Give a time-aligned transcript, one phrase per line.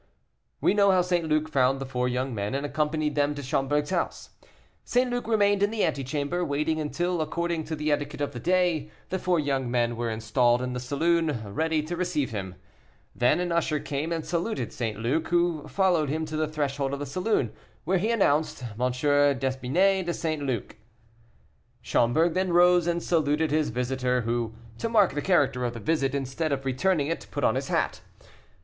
[0.61, 1.25] We know how St.
[1.29, 4.31] Luc found the four young men, and accompanied them to Schomberg's house.
[4.83, 5.11] St.
[5.11, 8.89] Luc remained in the ante chamber, waiting until, according to the etiquette of the day,
[9.09, 12.55] the four young men were installed in the saloon ready to receive him.
[13.15, 14.97] Then an usher came and saluted St.
[14.99, 17.51] Luc, who followed him to the threshold of the saloon,
[17.83, 18.91] where he announced M.
[18.91, 20.41] d'Espinay de St.
[20.41, 20.77] Luc.
[21.83, 26.15] Schomberg then rose and saluted his visitor, who, to mark the character of the visit,
[26.15, 28.01] instead of returning it, put on his hat.